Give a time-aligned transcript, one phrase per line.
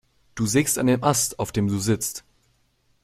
[0.33, 2.23] Du sägst an dem Ast, auf dem du sitzt.